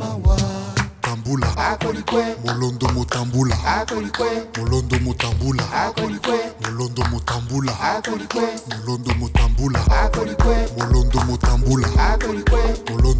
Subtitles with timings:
[0.00, 0.36] mawa
[1.00, 1.46] tambula.
[1.56, 4.26] Akolikwe molondo motambula akolikwe
[4.58, 12.60] molondo motambula akolikwe molondo motambula akolikwe molondo motambula akolikwe molondo motambula akolikwe
[12.90, 13.19] molondo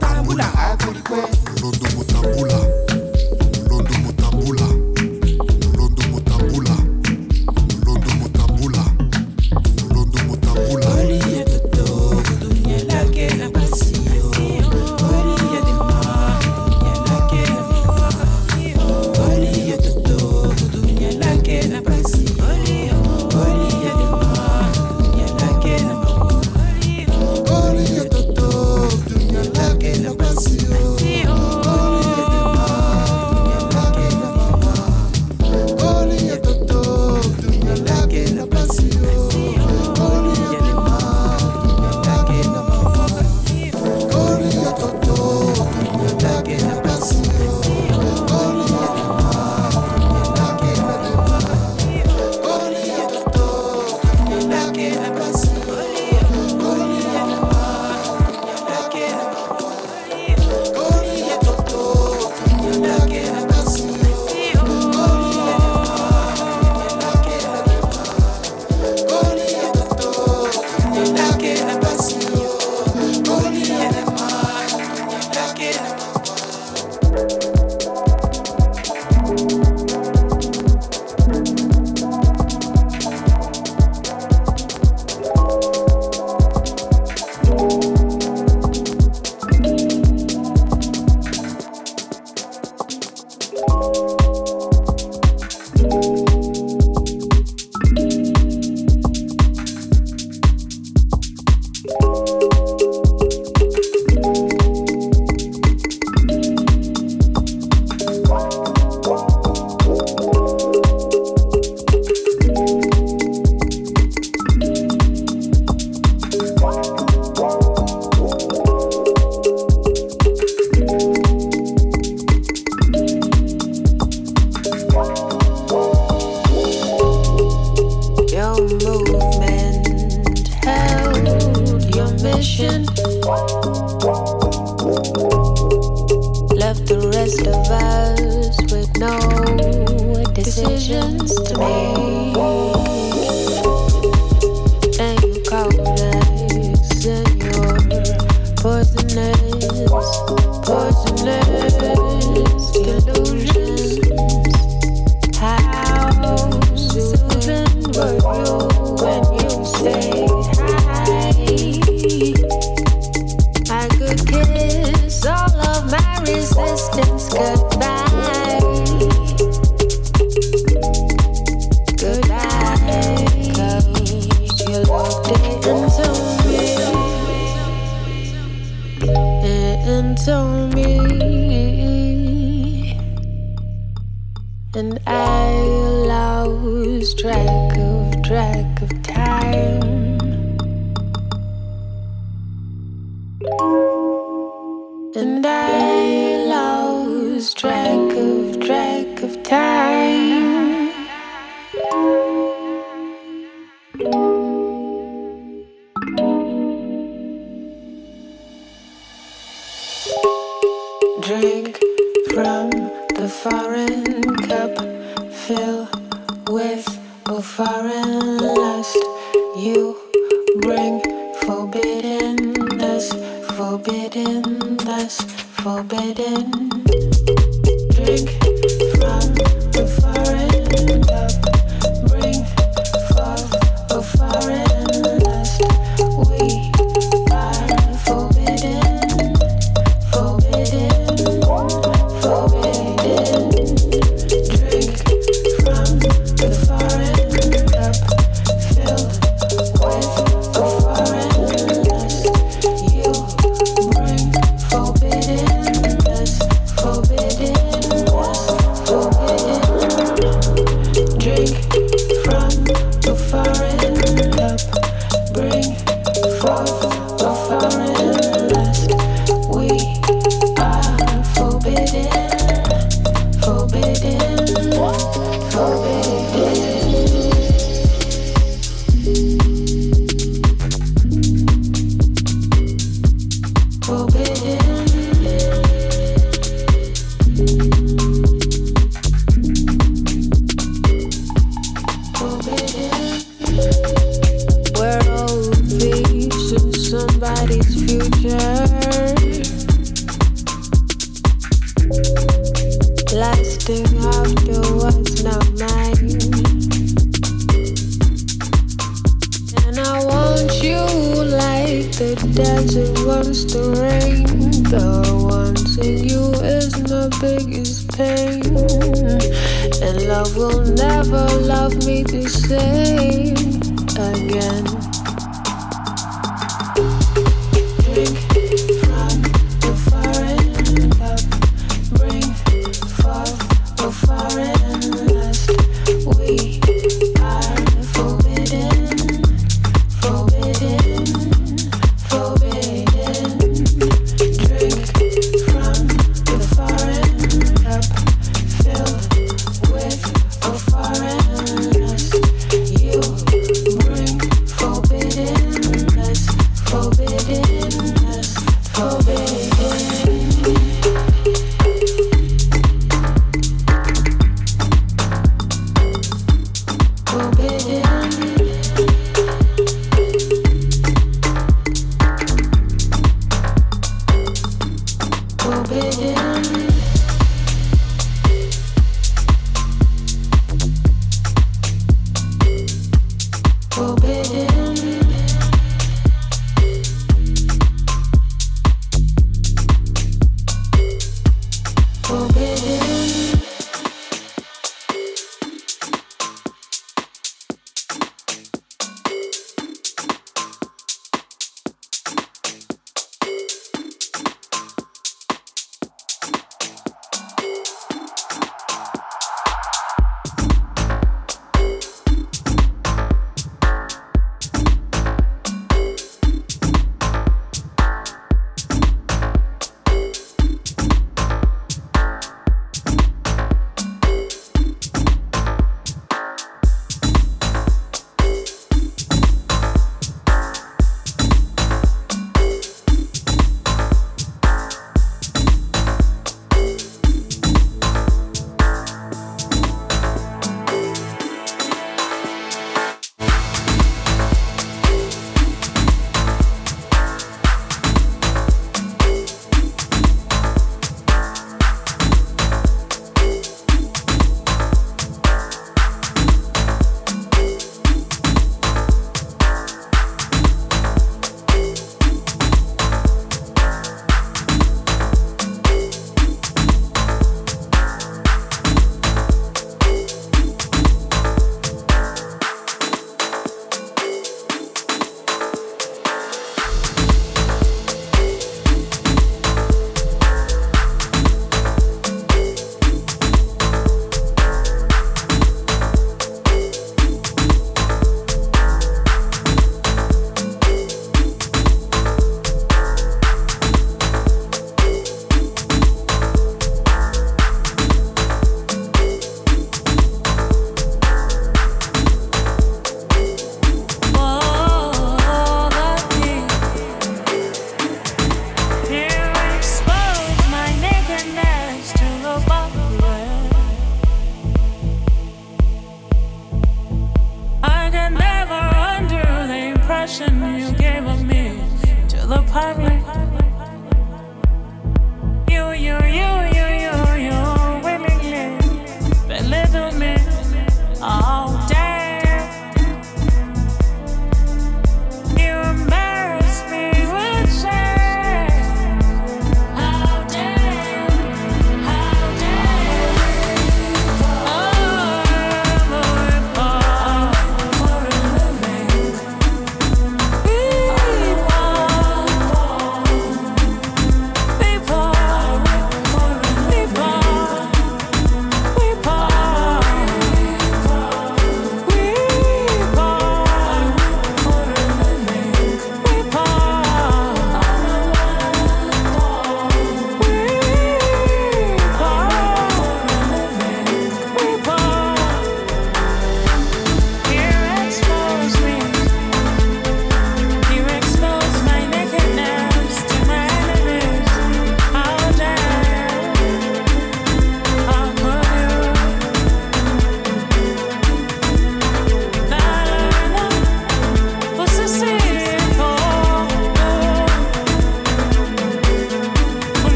[0.00, 0.57] time with that.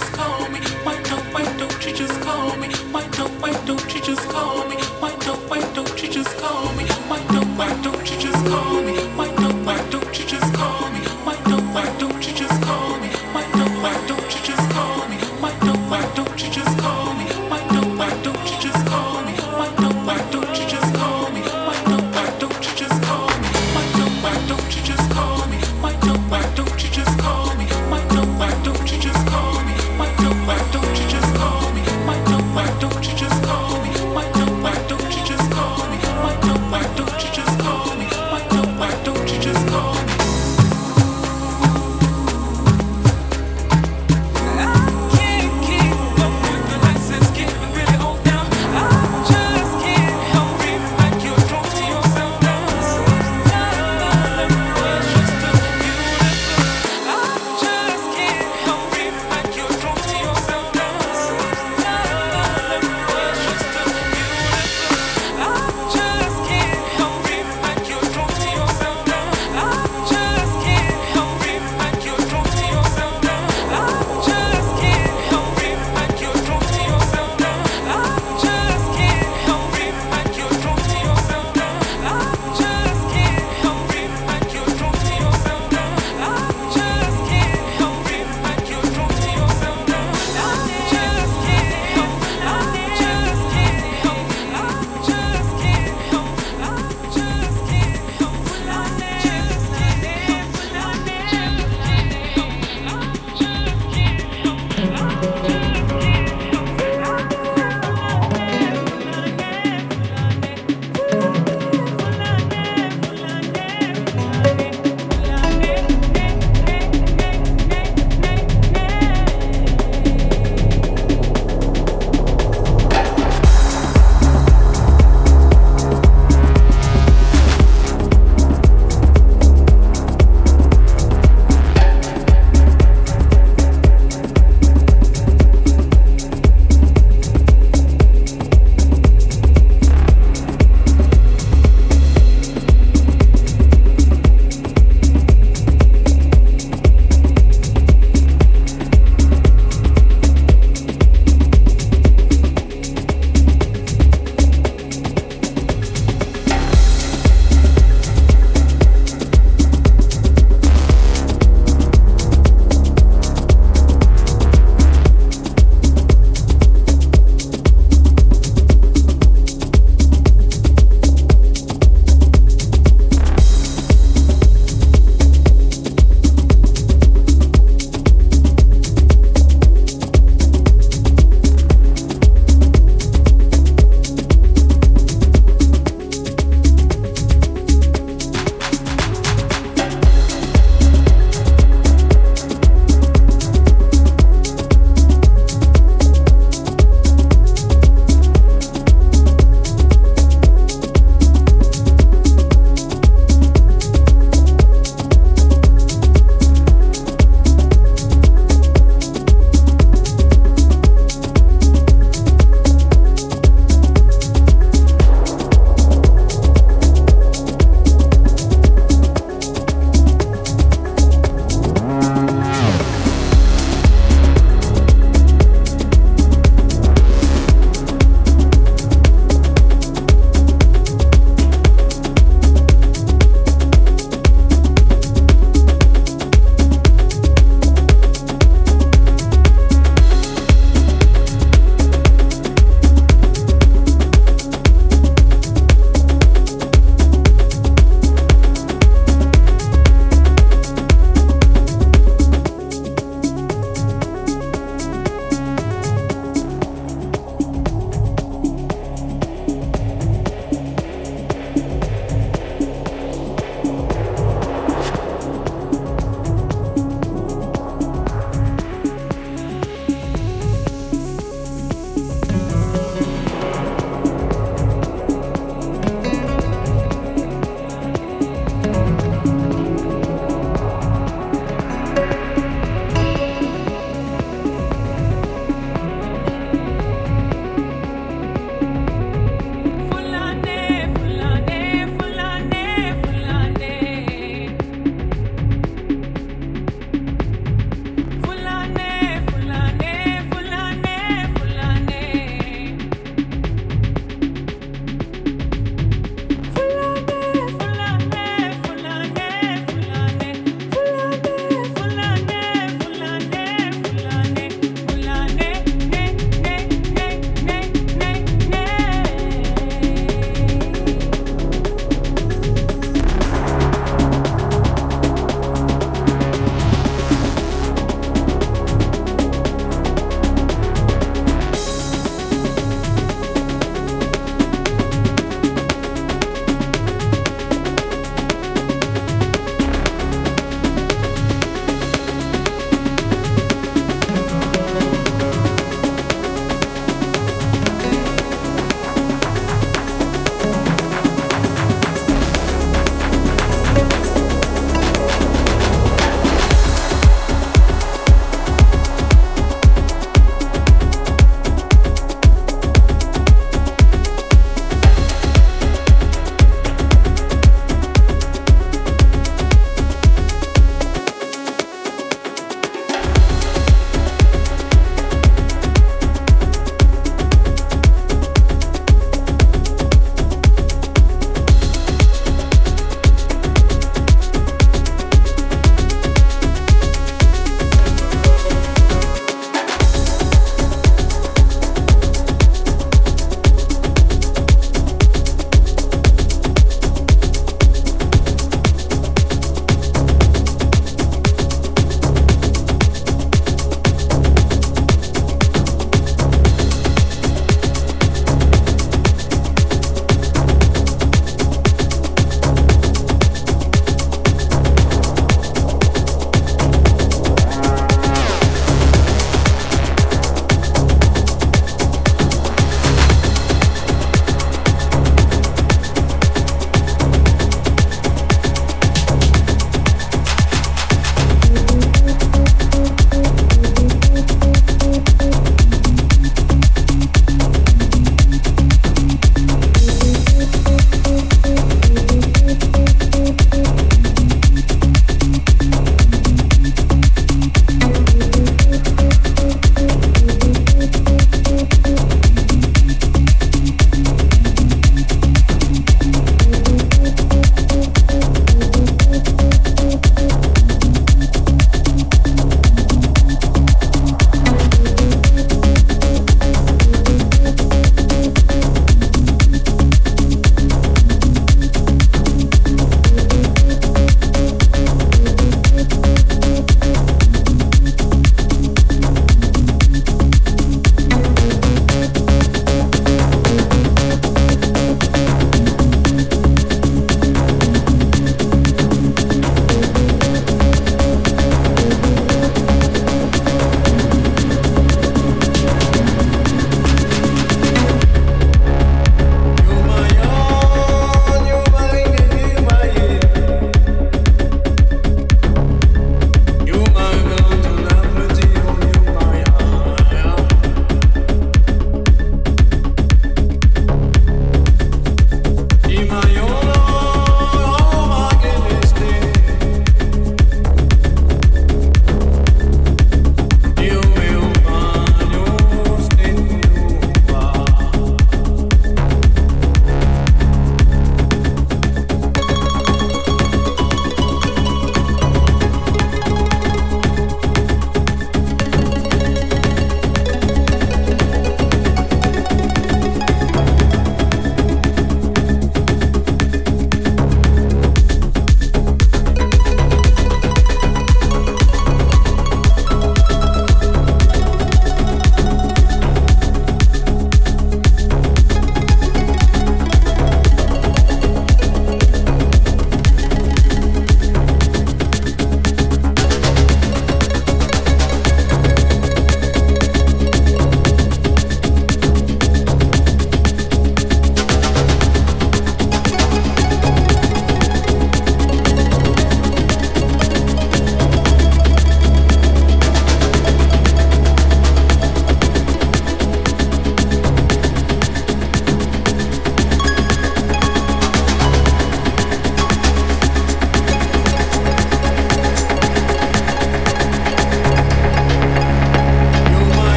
[0.00, 0.60] just call me?
[0.84, 2.68] Why don't you just call me?
[2.92, 4.76] Why no, why don't you just call me?
[5.00, 6.84] Why no, why don't you just call me?
[7.08, 8.94] Why no, why don't you just call me?
[9.18, 11.00] Why no, why don't you just call me?
[11.26, 13.08] Why no, why don't you just call me?
[13.34, 14.69] Why no, why don't you just